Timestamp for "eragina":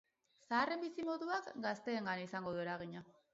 2.65-3.05